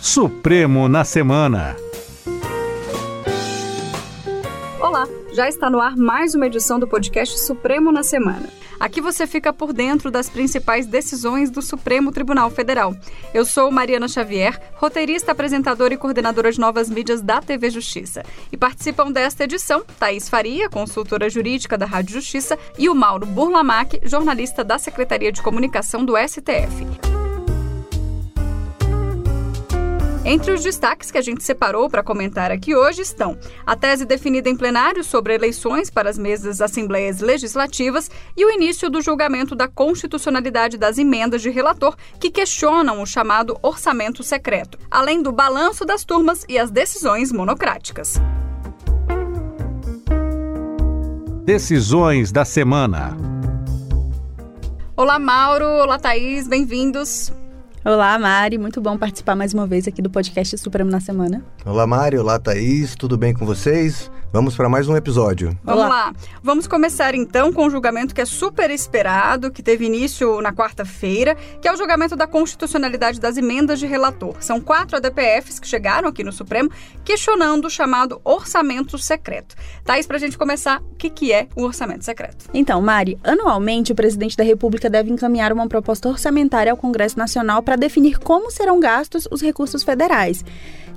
[0.00, 1.76] Supremo na Semana.
[4.80, 8.48] Olá, já está no ar mais uma edição do podcast Supremo na Semana.
[8.80, 12.96] Aqui você fica por dentro das principais decisões do Supremo Tribunal Federal.
[13.34, 18.22] Eu sou Mariana Xavier, roteirista, apresentadora e coordenadora de novas mídias da TV Justiça.
[18.50, 24.00] E participam desta edição Thaís Faria, consultora jurídica da Rádio Justiça, e o Mauro Burlamac,
[24.04, 27.19] jornalista da Secretaria de Comunicação do STF.
[30.22, 34.50] Entre os destaques que a gente separou para comentar aqui hoje estão a tese definida
[34.50, 39.54] em plenário sobre eleições para as mesas das Assembleias Legislativas e o início do julgamento
[39.54, 45.86] da constitucionalidade das emendas de relator que questionam o chamado orçamento secreto, além do balanço
[45.86, 48.20] das turmas e as decisões monocráticas.
[51.46, 53.16] Decisões da semana.
[54.94, 55.64] Olá, Mauro.
[55.64, 56.46] Olá, Thaís.
[56.46, 57.32] Bem-vindos.
[57.82, 58.58] Olá, Mari.
[58.58, 61.42] Muito bom participar mais uma vez aqui do podcast Supremo na Semana.
[61.64, 62.18] Olá, Mari.
[62.18, 62.94] Olá, Thaís.
[62.94, 64.10] Tudo bem com vocês?
[64.32, 65.58] Vamos para mais um episódio.
[65.64, 66.12] Vamos lá.
[66.40, 71.34] Vamos começar então com um julgamento que é super esperado, que teve início na quarta-feira,
[71.60, 74.36] que é o julgamento da constitucionalidade das emendas de relator.
[74.38, 76.70] São quatro ADPFs que chegaram aqui no Supremo
[77.04, 79.56] questionando o chamado orçamento secreto.
[79.84, 82.44] Thaís, para a gente começar, o que, que é o orçamento secreto?
[82.54, 87.64] Então, Mari, anualmente o presidente da República deve encaminhar uma proposta orçamentária ao Congresso Nacional
[87.70, 90.44] para definir como serão gastos os recursos federais.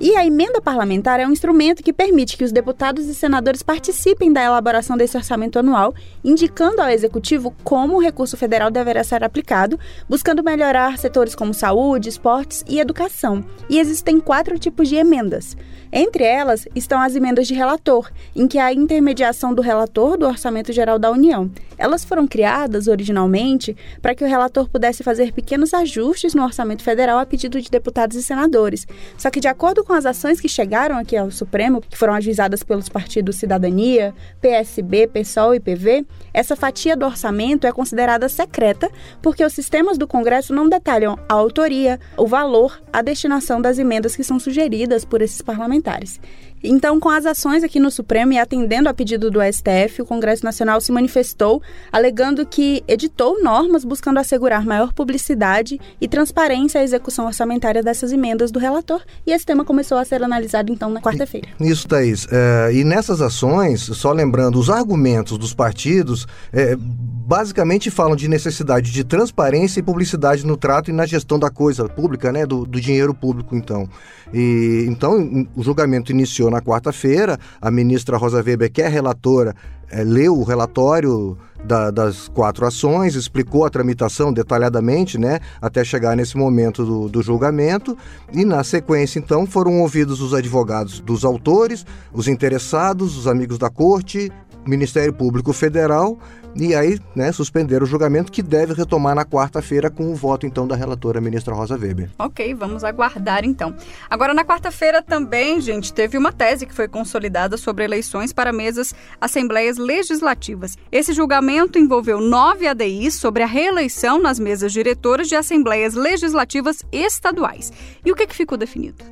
[0.00, 4.32] E a emenda parlamentar é um instrumento que permite que os deputados e senadores participem
[4.32, 9.78] da elaboração desse orçamento anual, indicando ao executivo como o recurso federal deverá ser aplicado,
[10.08, 13.44] buscando melhorar setores como saúde, esportes e educação.
[13.70, 15.56] E existem quatro tipos de emendas.
[15.96, 20.26] Entre elas estão as emendas de relator, em que há a intermediação do relator do
[20.26, 21.48] Orçamento Geral da União.
[21.78, 27.20] Elas foram criadas originalmente para que o relator pudesse fazer pequenos ajustes no orçamento federal
[27.20, 28.88] a pedido de deputados e senadores.
[29.16, 32.62] Só que, de acordo com as ações que chegaram aqui ao Supremo, que foram ajuizadas
[32.62, 38.90] pelos partidos Cidadania, PSB, PSOL e PV, essa fatia do orçamento é considerada secreta
[39.22, 44.16] porque os sistemas do Congresso não detalham a autoria, o valor, a destinação das emendas
[44.16, 46.20] que são sugeridas por esses parlamentares.
[46.66, 50.42] Então, com as ações aqui no Supremo e atendendo a pedido do STF, o Congresso
[50.42, 51.60] Nacional se manifestou
[51.92, 58.50] alegando que editou normas buscando assegurar maior publicidade e transparência à execução orçamentária dessas emendas
[58.50, 59.02] do relator.
[59.26, 61.48] E esse tema começou a ser analisado, então, na quarta-feira.
[61.60, 62.26] Isso, Thaís.
[62.32, 68.90] É, e nessas ações, só lembrando, os argumentos dos partidos é, basicamente falam de necessidade
[68.90, 72.80] de transparência e publicidade no trato e na gestão da coisa pública, né, do, do
[72.80, 73.86] dinheiro público, então.
[74.32, 79.54] E, então, o julgamento iniciou na quarta-feira, a ministra Rosa Weber, que é relatora,
[79.90, 86.16] é, leu o relatório da, das quatro ações, explicou a tramitação detalhadamente, né, até chegar
[86.16, 87.96] nesse momento do, do, julgamento,
[88.32, 93.70] e na sequência, então, foram ouvidos os advogados dos autores, os interessados, os amigos da
[93.70, 94.30] corte,
[94.66, 96.18] Ministério Público Federal,
[96.56, 100.66] e aí, né, suspenderam o julgamento que deve retomar na quarta-feira com o voto então
[100.66, 102.10] da relatora ministra Rosa Weber.
[102.18, 103.74] OK, vamos aguardar então.
[104.08, 108.94] Agora na quarta-feira também, gente, teve uma tese que foi consolidada sobre eleições para mesas
[109.20, 110.78] assembleias legislativas.
[110.92, 117.72] Esse julgamento envolveu nove ADIs sobre a reeleição nas mesas diretoras de assembleias legislativas estaduais.
[118.04, 119.04] E o que, que ficou definido?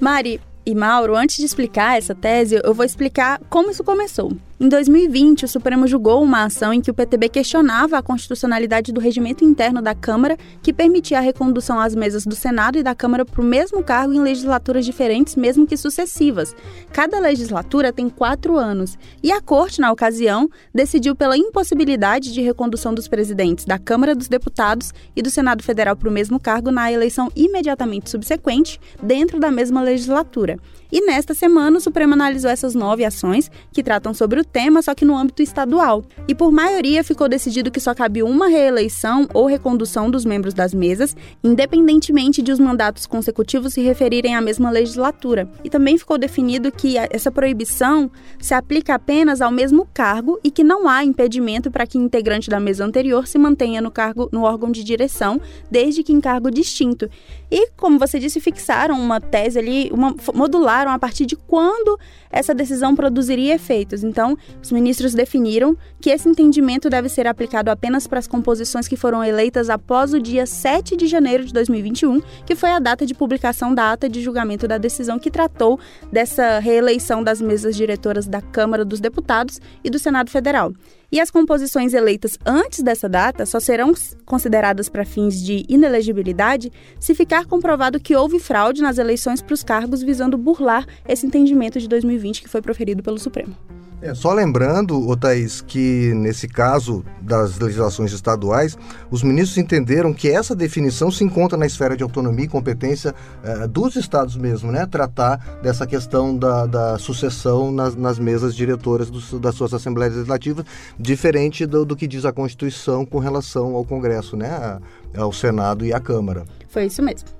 [0.00, 4.32] Mari e Mauro, antes de explicar essa tese, eu vou explicar como isso começou.
[4.62, 9.00] Em 2020, o Supremo julgou uma ação em que o PTB questionava a constitucionalidade do
[9.00, 13.24] regimento interno da Câmara, que permitia a recondução às mesas do Senado e da Câmara
[13.24, 16.54] para o mesmo cargo em legislaturas diferentes, mesmo que sucessivas.
[16.92, 22.92] Cada legislatura tem quatro anos, e a Corte, na ocasião, decidiu pela impossibilidade de recondução
[22.92, 26.92] dos presidentes da Câmara dos Deputados e do Senado Federal para o mesmo cargo na
[26.92, 30.49] eleição imediatamente subsequente, dentro da mesma legislatura.
[30.92, 34.94] E nesta semana, o Supremo analisou essas nove ações que tratam sobre o tema, só
[34.94, 36.04] que no âmbito estadual.
[36.26, 40.74] E por maioria ficou decidido que só cabe uma reeleição ou recondução dos membros das
[40.74, 41.14] mesas,
[41.44, 45.48] independentemente de os mandatos consecutivos se referirem à mesma legislatura.
[45.62, 48.10] E também ficou definido que essa proibição
[48.40, 52.58] se aplica apenas ao mesmo cargo e que não há impedimento para que integrante da
[52.58, 55.40] mesa anterior se mantenha no cargo no órgão de direção,
[55.70, 57.08] desde que em cargo distinto.
[57.50, 61.98] E, como você disse, fixaram uma tese ali, uma modular a partir de quando
[62.30, 64.04] essa decisão produziria efeitos.
[64.04, 68.96] Então, os ministros definiram que esse entendimento deve ser aplicado apenas para as composições que
[68.96, 73.14] foram eleitas após o dia 7 de janeiro de 2021, que foi a data de
[73.14, 75.80] publicação da ata de julgamento da decisão que tratou
[76.12, 80.72] dessa reeleição das mesas diretoras da Câmara dos Deputados e do Senado Federal.
[81.12, 83.92] E as composições eleitas antes dessa data só serão
[84.24, 86.70] consideradas para fins de inelegibilidade
[87.00, 91.80] se ficar comprovado que houve fraude nas eleições para os cargos visando burlar esse entendimento
[91.80, 93.56] de 2020 que foi proferido pelo Supremo.
[94.02, 98.78] É, só lembrando, Thaís, que nesse caso das legislações estaduais,
[99.10, 103.14] os ministros entenderam que essa definição se encontra na esfera de autonomia e competência
[103.44, 104.86] eh, dos estados mesmo, né?
[104.86, 110.64] Tratar dessa questão da, da sucessão nas, nas mesas diretoras do, das suas assembleias legislativas,
[110.98, 114.80] diferente do, do, que diz a Constituição com relação ao Congresso, né?
[115.14, 116.44] Ao Senado e à Câmara.
[116.68, 117.39] Foi isso mesmo.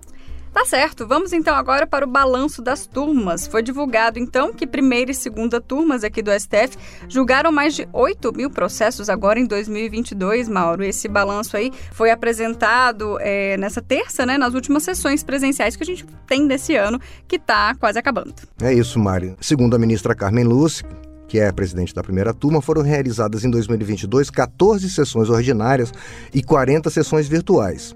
[0.53, 3.47] Tá certo, vamos então agora para o balanço das turmas.
[3.47, 6.77] Foi divulgado então que primeira e segunda turmas aqui do STF
[7.09, 10.83] julgaram mais de 8 mil processos agora em 2022, Mauro.
[10.83, 15.87] Esse balanço aí foi apresentado é, nessa terça, né, nas últimas sessões presenciais que a
[15.87, 18.35] gente tem desse ano, que está quase acabando.
[18.61, 19.37] É isso, Mário.
[19.41, 20.85] Segundo a ministra Carmen Lúcia,
[21.29, 25.93] que é presidente da primeira turma, foram realizadas em 2022 14 sessões ordinárias
[26.35, 27.95] e 40 sessões virtuais.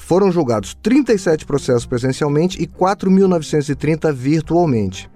[0.00, 5.08] Foram julgados 37 processos presencialmente e 4.930 virtualmente.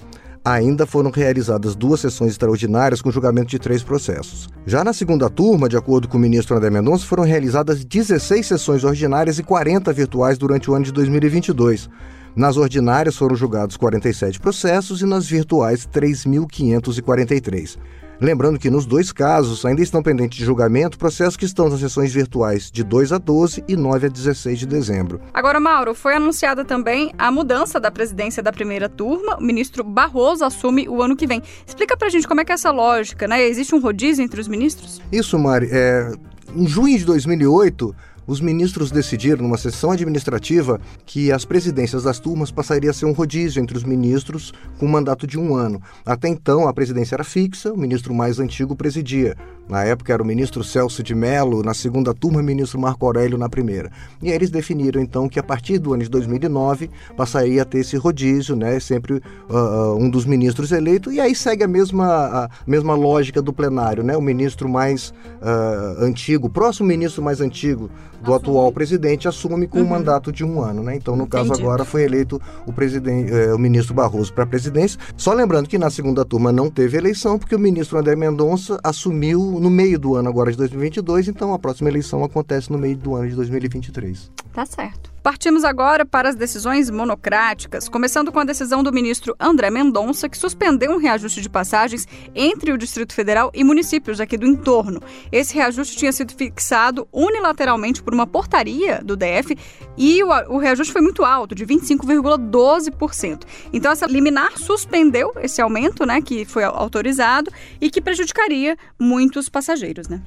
[0.45, 4.49] Ainda foram realizadas duas sessões extraordinárias com julgamento de três processos.
[4.65, 8.85] Já na segunda turma, de acordo com o ministro André Mendonça, foram realizadas 16 sessões
[8.85, 11.89] ordinárias e 40 virtuais durante o ano de 2022.
[12.37, 17.79] Nas ordinárias foram julgados 47 processos e nas virtuais 3.543.
[18.21, 22.13] Lembrando que nos dois casos ainda estão pendentes de julgamento processos que estão nas sessões
[22.13, 25.21] virtuais de 2 a 12 e 9 a 16 de dezembro.
[25.33, 29.37] Agora, Mauro, foi anunciada também a mudança da presidência da primeira turma.
[29.37, 31.43] O ministro Barroso assume o ano que vem.
[31.67, 33.43] Explica pra gente como é que é essa lógica, né?
[33.43, 35.01] Existe um rodízio entre os ministros?
[35.11, 35.69] Isso, Mari.
[35.71, 36.13] É,
[36.55, 37.95] em junho de 2008
[38.27, 43.13] os ministros decidiram, numa sessão administrativa, que as presidências das turmas passariam a ser um
[43.13, 45.81] rodízio entre os ministros com um mandato de um ano.
[46.05, 49.37] Até então, a presidência era fixa, o ministro mais antigo presidia.
[49.69, 53.39] Na época era o ministro Celso de Mello, na segunda turma, o ministro Marco Aurélio
[53.39, 53.91] na primeira.
[54.21, 57.79] E aí eles definiram, então, que a partir do ano de 2009 passaria a ter
[57.79, 58.79] esse rodízio, né?
[58.79, 63.53] Sempre uh, um dos ministros eleito, e aí segue a mesma, a mesma lógica do
[63.53, 64.17] plenário, né?
[64.17, 67.91] O ministro mais uh, antigo, o próximo ministro mais antigo
[68.25, 68.37] do assume.
[68.37, 69.85] atual presidente assume com uhum.
[69.85, 70.97] um mandato de um ano, né?
[70.97, 71.49] Então, no Entendi.
[71.49, 74.99] caso agora foi eleito o presidente, eh, o ministro Barroso para a presidência.
[75.17, 79.54] Só lembrando que na segunda turma não teve eleição porque o ministro André Mendonça assumiu
[79.61, 83.15] no meio do ano agora de 2022, então a próxima eleição acontece no meio do
[83.15, 84.31] ano de 2023.
[84.53, 85.14] Tá certo.
[85.25, 90.37] Partimos agora para as decisões monocráticas, começando com a decisão do ministro André Mendonça, que
[90.37, 95.01] suspendeu um reajuste de passagens entre o Distrito Federal e municípios aqui do entorno.
[95.33, 99.57] Esse reajuste tinha sido fixado unilateralmente por uma portaria do DF
[99.97, 103.45] e o, o reajuste foi muito alto, de 25,12%.
[103.73, 107.51] Então, essa liminar suspendeu esse aumento, né, que foi autorizado
[107.81, 110.21] e que prejudicaria muitos passageiros, né?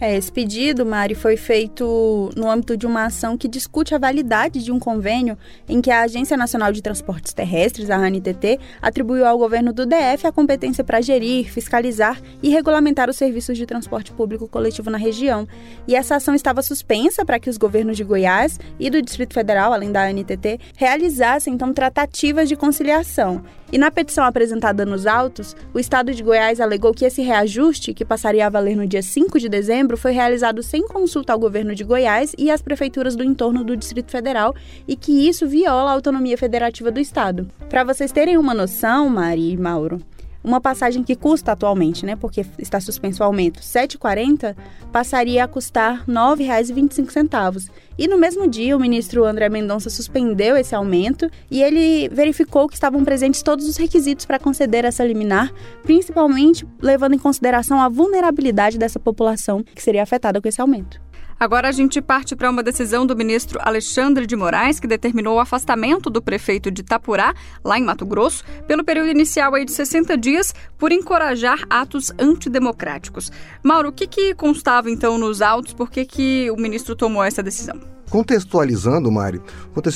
[0.00, 4.64] É, esse pedido, Mari, foi feito no âmbito de uma ação que discute a validade
[4.64, 5.36] de um convênio
[5.68, 10.26] em que a Agência Nacional de Transportes Terrestres, a ANTT, atribuiu ao governo do DF
[10.26, 15.46] a competência para gerir, fiscalizar e regulamentar os serviços de transporte público coletivo na região.
[15.86, 19.70] E essa ação estava suspensa para que os governos de Goiás e do Distrito Federal,
[19.70, 23.44] além da ANTT, realizassem então tratativas de conciliação.
[23.72, 28.04] E na petição apresentada nos autos, o Estado de Goiás alegou que esse reajuste, que
[28.04, 31.84] passaria a valer no dia 5 de dezembro, foi realizado sem consulta ao governo de
[31.84, 34.54] Goiás e às prefeituras do entorno do Distrito Federal
[34.86, 37.48] e que isso viola a autonomia federativa do Estado.
[37.68, 40.00] Para vocês terem uma noção, Mari e Mauro,
[40.42, 44.56] uma passagem que custa atualmente, né, porque está suspenso o aumento, R$ 7,40,
[44.92, 47.70] passaria a custar R$ 9,25.
[47.98, 52.74] E no mesmo dia, o ministro André Mendonça suspendeu esse aumento e ele verificou que
[52.74, 58.78] estavam presentes todos os requisitos para conceder essa liminar, principalmente levando em consideração a vulnerabilidade
[58.78, 61.09] dessa população que seria afetada com esse aumento.
[61.40, 65.40] Agora a gente parte para uma decisão do ministro Alexandre de Moraes, que determinou o
[65.40, 70.18] afastamento do prefeito de Itapurá, lá em Mato Grosso, pelo período inicial aí de 60
[70.18, 73.32] dias, por encorajar atos antidemocráticos.
[73.62, 75.72] Mauro, o que, que constava então nos autos?
[75.72, 77.80] Por que, que o ministro tomou essa decisão?
[78.10, 79.40] Contextualizando, Mário,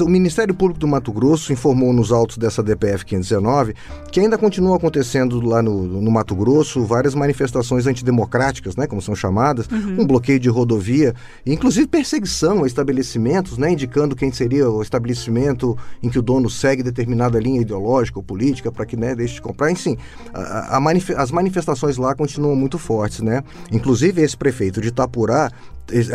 [0.00, 3.74] o Ministério Público do Mato Grosso informou nos autos dessa DPF 519
[4.12, 9.16] que ainda continuam acontecendo lá no, no Mato Grosso várias manifestações antidemocráticas, né, como são
[9.16, 10.02] chamadas, uhum.
[10.02, 16.08] um bloqueio de rodovia, inclusive perseguição a estabelecimentos, né, indicando quem seria o estabelecimento em
[16.08, 19.70] que o dono segue determinada linha ideológica ou política para que né, deixe de comprar.
[19.70, 19.98] Enfim,
[20.32, 23.20] a, a manif as manifestações lá continuam muito fortes.
[23.20, 23.42] Né?
[23.72, 25.50] Inclusive, esse prefeito de Itapurá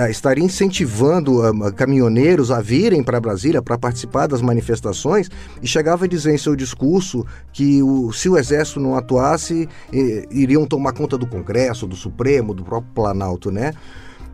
[0.09, 5.29] estaria incentivando uh, caminhoneiros a virem para Brasília para participar das manifestações
[5.61, 9.67] e chegava a dizer em seu discurso que o, se o Exército não atuasse,
[10.31, 13.73] iriam tomar conta do Congresso, do Supremo, do próprio Planalto, né?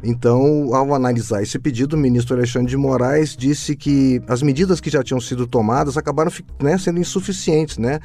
[0.04, 4.90] Então, ao analisar esse pedido, o ministro Alexandre de Moraes disse que as medidas que
[4.90, 8.00] já tinham sido tomadas acabaram né, sendo insuficientes, né?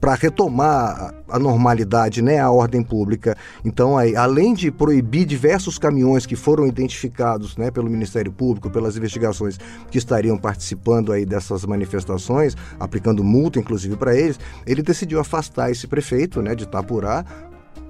[0.00, 3.36] Para retomar a normalidade, né, a ordem pública.
[3.64, 8.96] Então, aí, além de proibir diversos caminhões que foram identificados, né, pelo Ministério Público, pelas
[8.96, 9.58] investigações
[9.90, 15.86] que estariam participando aí dessas manifestações, aplicando multa inclusive para eles, ele decidiu afastar esse
[15.86, 17.24] prefeito, né, de Itapurá,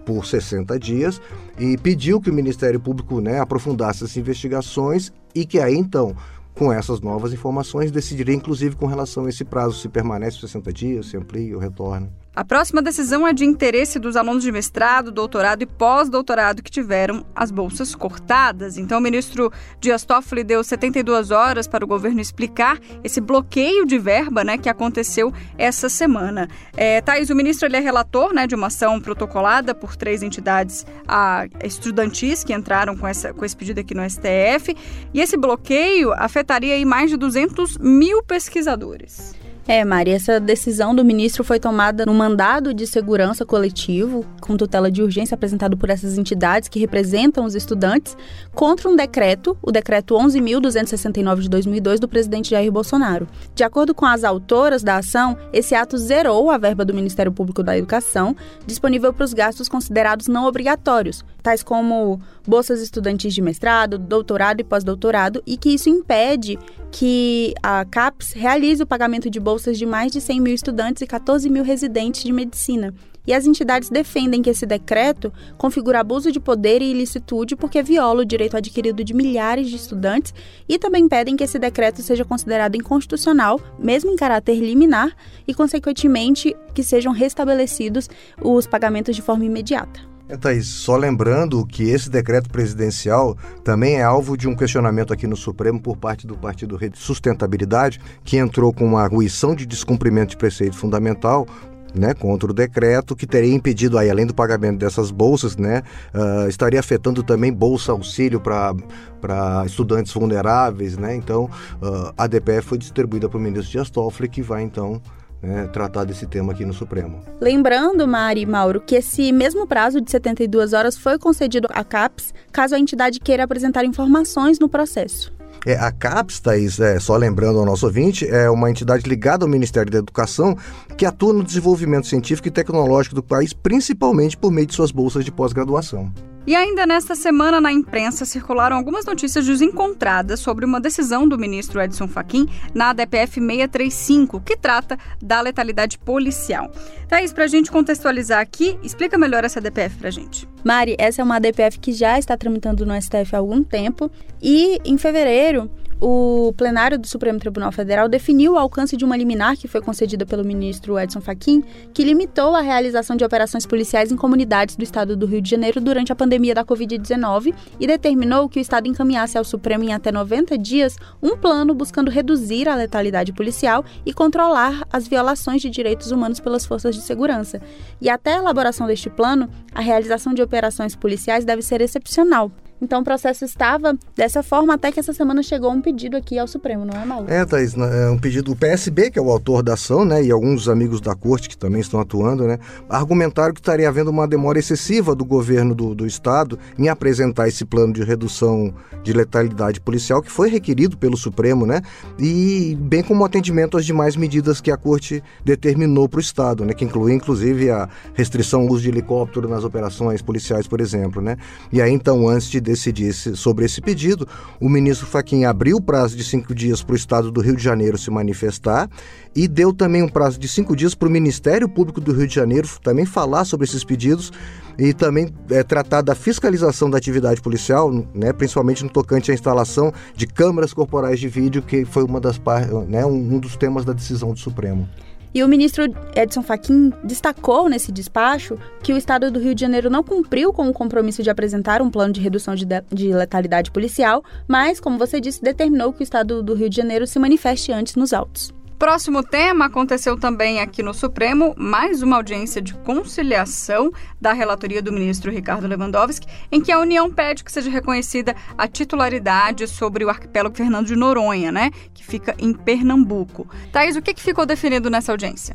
[0.04, 1.20] por 60 dias
[1.58, 6.16] e pediu que o Ministério Público né, aprofundasse as investigações e que aí então
[6.54, 11.06] com essas novas informações, decidiria inclusive com relação a esse prazo, se permanece 60 dias,
[11.06, 12.10] se amplia ou retorna.
[12.34, 17.26] A próxima decisão é de interesse dos alunos de mestrado, doutorado e pós-doutorado que tiveram
[17.34, 18.78] as bolsas cortadas.
[18.78, 23.98] Então, o ministro Dias Toffoli deu 72 horas para o governo explicar esse bloqueio de
[23.98, 26.48] verba né, que aconteceu essa semana.
[26.76, 30.86] É, Thaís, o ministro ele é relator né, de uma ação protocolada por três entidades
[31.08, 34.76] a, estudantis que entraram com, essa, com esse pedido aqui no STF.
[35.12, 39.39] E esse bloqueio afetaria aí mais de 200 mil pesquisadores.
[39.72, 44.90] É, Mari, essa decisão do ministro foi tomada no mandado de segurança coletivo, com tutela
[44.90, 48.16] de urgência apresentado por essas entidades que representam os estudantes,
[48.52, 53.28] contra um decreto, o decreto 11.269 de 2002 do presidente Jair Bolsonaro.
[53.54, 57.62] De acordo com as autoras da ação, esse ato zerou a verba do Ministério Público
[57.62, 58.34] da Educação,
[58.66, 64.64] disponível para os gastos considerados não obrigatórios, tais como bolsas estudantis de mestrado, doutorado e
[64.64, 66.58] pós-doutorado, e que isso impede
[66.90, 71.06] que a CAPES realize o pagamento de bolsas de mais de 100 mil estudantes e
[71.06, 72.92] 14 mil residentes de medicina.
[73.26, 78.22] E as entidades defendem que esse decreto configura abuso de poder e ilicitude porque viola
[78.22, 80.34] o direito adquirido de milhares de estudantes
[80.68, 85.14] e também pedem que esse decreto seja considerado inconstitucional, mesmo em caráter liminar,
[85.46, 88.08] e, consequentemente, que sejam restabelecidos
[88.42, 90.09] os pagamentos de forma imediata.
[90.30, 95.26] É, Thaís, só lembrando que esse decreto presidencial também é alvo de um questionamento aqui
[95.26, 100.30] no Supremo por parte do Partido Rede Sustentabilidade, que entrou com uma arguição de descumprimento
[100.30, 101.48] de preceito fundamental
[101.92, 105.82] né, contra o decreto que teria impedido aí, além do pagamento dessas bolsas, né,
[106.14, 111.16] uh, estaria afetando também bolsa auxílio para estudantes vulneráveis, né?
[111.16, 111.50] Então,
[111.82, 115.02] uh, a DPF foi distribuída para o ministro Dias Toffoli, que vai então
[115.42, 117.20] né, tratar desse tema aqui no Supremo.
[117.40, 122.34] Lembrando, Mari e Mauro, que esse mesmo prazo de 72 horas foi concedido à CAPES
[122.52, 125.32] caso a entidade queira apresentar informações no processo.
[125.66, 129.50] É, a CAPES, Thaís, é, só lembrando ao nosso ouvinte, é uma entidade ligada ao
[129.50, 130.56] Ministério da Educação
[130.96, 135.24] que atua no desenvolvimento científico e tecnológico do país, principalmente por meio de suas bolsas
[135.24, 136.10] de pós-graduação.
[136.46, 141.80] E ainda nesta semana, na imprensa, circularam algumas notícias desencontradas sobre uma decisão do ministro
[141.80, 146.70] Edson Fachin na ADPF 635, que trata da letalidade policial.
[147.08, 150.48] Thaís, para a gente contextualizar aqui, explica melhor essa ADPF para a gente.
[150.64, 154.10] Mari, essa é uma ADPF que já está tramitando no STF há algum tempo
[154.42, 155.70] e, em fevereiro,
[156.00, 160.24] o plenário do Supremo Tribunal Federal definiu o alcance de uma liminar que foi concedida
[160.24, 165.14] pelo ministro Edson Fachin, que limitou a realização de operações policiais em comunidades do estado
[165.14, 169.36] do Rio de Janeiro durante a pandemia da Covid-19 e determinou que o estado encaminhasse
[169.36, 174.86] ao Supremo em até 90 dias um plano buscando reduzir a letalidade policial e controlar
[174.90, 177.60] as violações de direitos humanos pelas forças de segurança.
[178.00, 182.50] E até a elaboração deste plano, a realização de operações policiais deve ser excepcional.
[182.80, 186.46] Então o processo estava dessa forma até que essa semana chegou um pedido aqui ao
[186.46, 187.26] Supremo, não é, Malu?
[187.28, 190.30] É, Thaís, é um pedido do PSB, que é o autor da ação, né, e
[190.30, 192.58] alguns amigos da corte que também estão atuando, né,
[192.88, 197.64] argumentaram que estaria havendo uma demora excessiva do governo do, do Estado em apresentar esse
[197.64, 198.72] plano de redução
[199.02, 201.82] de letalidade policial que foi requerido pelo Supremo, né,
[202.18, 206.72] e bem como atendimento às demais medidas que a corte determinou para o Estado, né,
[206.72, 211.36] que inclui inclusive a restrição ao uso de helicóptero nas operações policiais, por exemplo, né.
[211.70, 214.26] E aí então, antes de decidisse sobre esse pedido,
[214.60, 217.62] o ministro Faquim abriu o prazo de cinco dias para o Estado do Rio de
[217.62, 218.88] Janeiro se manifestar
[219.34, 222.34] e deu também um prazo de cinco dias para o Ministério Público do Rio de
[222.34, 224.32] Janeiro também falar sobre esses pedidos
[224.78, 229.92] e também é, tratar da fiscalização da atividade policial, né, principalmente no tocante à instalação
[230.14, 232.40] de câmeras corporais de vídeo, que foi uma das
[232.88, 234.88] né, um dos temas da decisão do Supremo.
[235.32, 235.84] E o ministro
[236.16, 240.68] Edson Fachin destacou nesse despacho que o estado do Rio de Janeiro não cumpriu com
[240.68, 244.98] o compromisso de apresentar um plano de redução de, de, de letalidade policial, mas, como
[244.98, 248.52] você disse, determinou que o estado do Rio de Janeiro se manifeste antes nos autos.
[248.80, 254.90] Próximo tema aconteceu também aqui no Supremo, mais uma audiência de conciliação da relatoria do
[254.90, 260.08] ministro Ricardo Lewandowski, em que a União pede que seja reconhecida a titularidade sobre o
[260.08, 263.46] arquipélago Fernando de Noronha, né, que fica em Pernambuco.
[263.70, 265.54] Thaís, o que, que ficou definido nessa audiência?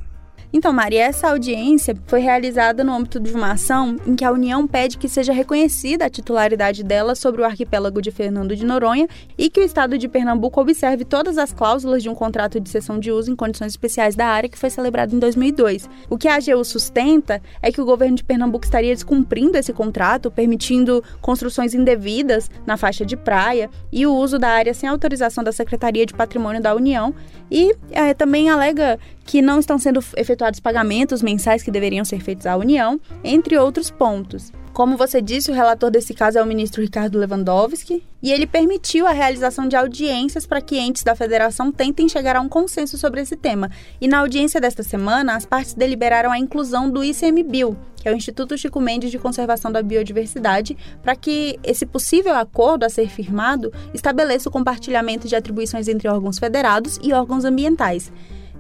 [0.56, 4.66] Então, Maria, essa audiência foi realizada no âmbito de uma ação em que a União
[4.66, 9.06] pede que seja reconhecida a titularidade dela sobre o arquipélago de Fernando de Noronha
[9.38, 12.98] e que o Estado de Pernambuco observe todas as cláusulas de um contrato de cessão
[12.98, 15.90] de uso em condições especiais da área que foi celebrado em 2002.
[16.10, 20.32] O que a AGU sustenta é que o governo de Pernambuco estaria descumprindo esse contrato,
[20.32, 25.52] permitindo construções indevidas na faixa de praia e o uso da área sem autorização da
[25.52, 27.14] Secretaria de Patrimônio da União
[27.52, 32.46] e é, também alega que não estão sendo efetuados pagamentos mensais que deveriam ser feitos
[32.46, 34.53] à União, entre outros pontos.
[34.72, 39.08] Como você disse, o relator desse caso é o ministro Ricardo Lewandowski, e ele permitiu
[39.08, 43.22] a realização de audiências para que entes da federação tentem chegar a um consenso sobre
[43.22, 43.72] esse tema.
[44.01, 48.17] E na audiência desta semana, as partes deliberaram a inclusão do ICMBio, que é o
[48.17, 53.72] Instituto Chico Mendes de Conservação da Biodiversidade, para que esse possível acordo a ser firmado
[53.94, 58.12] estabeleça o compartilhamento de atribuições entre órgãos federados e órgãos ambientais.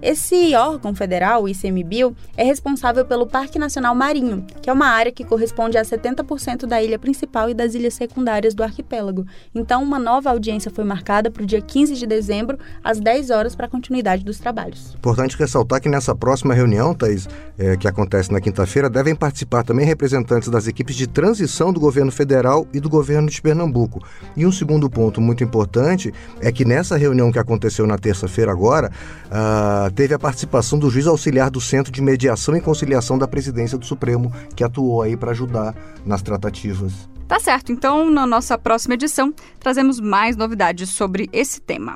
[0.01, 5.11] Esse órgão federal, o ICMBio, é responsável pelo Parque Nacional Marinho, que é uma área
[5.11, 9.25] que corresponde a 70% da ilha principal e das ilhas secundárias do arquipélago.
[9.53, 13.55] Então, uma nova audiência foi marcada para o dia 15 de dezembro, às 10 horas,
[13.55, 14.93] para a continuidade dos trabalhos.
[14.95, 19.85] Importante ressaltar que nessa próxima reunião, Thaís, é, que acontece na quinta-feira, devem participar também
[19.85, 24.03] representantes das equipes de transição do governo federal e do governo de Pernambuco.
[24.35, 28.91] E um segundo ponto muito importante é que nessa reunião que aconteceu na terça-feira agora,
[29.27, 33.77] uh, teve a participação do juiz auxiliar do Centro de Mediação e Conciliação da Presidência
[33.77, 35.75] do Supremo, que atuou aí para ajudar
[36.05, 36.93] nas tratativas.
[37.27, 41.95] Tá certo, então na nossa próxima edição trazemos mais novidades sobre esse tema.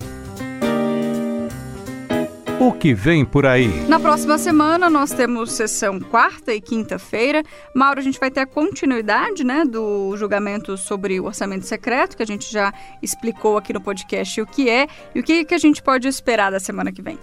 [2.59, 3.69] O que vem por aí?
[3.87, 7.41] Na próxima semana nós temos sessão quarta e quinta-feira.
[7.73, 12.23] Mauro, a gente vai ter a continuidade né, do julgamento sobre o orçamento secreto, que
[12.23, 15.57] a gente já explicou aqui no podcast o que é e o que, que a
[15.57, 17.17] gente pode esperar da semana que vem.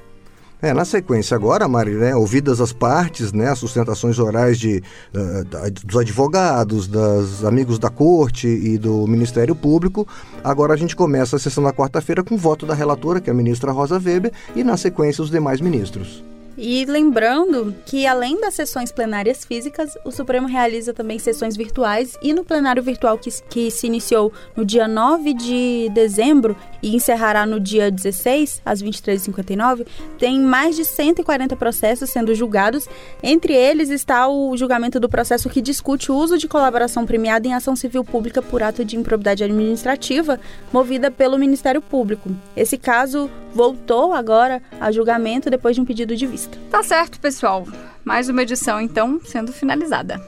[0.67, 4.83] É, na sequência agora, Mari, né, ouvidas as partes, né, as sustentações orais de,
[5.15, 10.09] uh, dos advogados, dos amigos da corte e do Ministério Público,
[10.43, 13.37] agora a gente começa a sessão na quarta-feira com voto da relatora, que é a
[13.37, 16.25] ministra Rosa Weber, e na sequência os demais ministros.
[16.57, 22.33] E lembrando que, além das sessões plenárias físicas, o Supremo realiza também sessões virtuais e
[22.33, 27.61] no plenário virtual que, que se iniciou no dia 9 de dezembro e encerrará no
[27.61, 29.87] dia 16, às 23h59,
[30.19, 32.89] tem mais de 140 processos sendo julgados.
[33.23, 37.55] Entre eles está o julgamento do processo que discute o uso de colaboração premiada em
[37.55, 40.39] ação civil pública por ato de improbidade administrativa
[40.73, 42.31] movida pelo Ministério Público.
[42.57, 46.46] Esse caso voltou agora a julgamento depois de um pedido de vista.
[46.71, 47.67] Tá certo, pessoal.
[48.05, 50.21] Mais uma edição, então, sendo finalizada.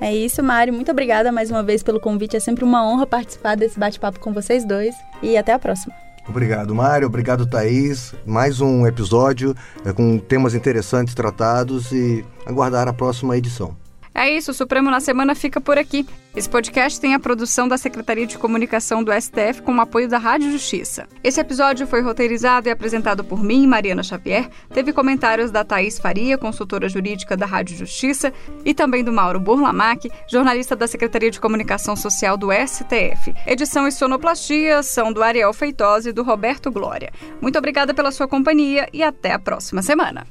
[0.00, 0.72] É isso, Mário.
[0.72, 2.36] Muito obrigada mais uma vez pelo convite.
[2.36, 4.94] É sempre uma honra participar desse bate-papo com vocês dois.
[5.22, 5.94] E até a próxima.
[6.28, 7.06] Obrigado, Mário.
[7.06, 8.14] Obrigado, Thaís.
[8.24, 13.76] Mais um episódio é, com temas interessantes tratados e aguardar a próxima edição.
[14.14, 16.06] É isso, o Supremo na Semana fica por aqui.
[16.34, 20.16] Esse podcast tem a produção da Secretaria de Comunicação do STF com o apoio da
[20.16, 21.06] Rádio Justiça.
[21.22, 24.48] Esse episódio foi roteirizado e apresentado por mim, Mariana Xavier.
[24.72, 28.32] Teve comentários da Thaís Faria, consultora jurídica da Rádio Justiça,
[28.64, 33.34] e também do Mauro Burlamac, jornalista da Secretaria de Comunicação Social do STF.
[33.46, 37.12] Edição e sonoplastia são do Ariel Feitosa e do Roberto Glória.
[37.40, 40.26] Muito obrigada pela sua companhia e até a próxima semana.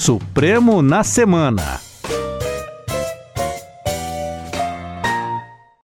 [0.00, 1.89] Supremo na Semana.